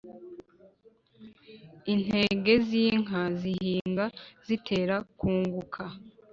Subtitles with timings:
[1.93, 4.05] intege z’inka zihinga
[4.47, 5.83] zitera kunguka